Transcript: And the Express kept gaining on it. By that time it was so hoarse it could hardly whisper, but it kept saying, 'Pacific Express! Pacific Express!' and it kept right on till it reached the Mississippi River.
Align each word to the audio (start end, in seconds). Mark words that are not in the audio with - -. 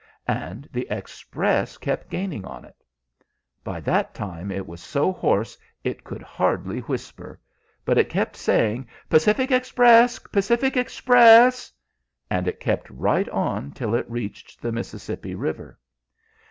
And 0.27 0.67
the 0.73 0.87
Express 0.89 1.77
kept 1.77 2.09
gaining 2.09 2.43
on 2.43 2.65
it. 2.65 2.75
By 3.63 3.79
that 3.81 4.15
time 4.15 4.49
it 4.49 4.65
was 4.65 4.81
so 4.81 5.11
hoarse 5.11 5.59
it 5.83 6.03
could 6.03 6.23
hardly 6.23 6.79
whisper, 6.79 7.39
but 7.85 7.99
it 7.99 8.09
kept 8.09 8.35
saying, 8.35 8.87
'Pacific 9.11 9.51
Express! 9.51 10.17
Pacific 10.17 10.75
Express!' 10.75 11.71
and 12.31 12.47
it 12.47 12.59
kept 12.59 12.89
right 12.89 13.29
on 13.29 13.73
till 13.73 13.93
it 13.93 14.09
reached 14.09 14.59
the 14.59 14.71
Mississippi 14.71 15.35
River. 15.35 15.77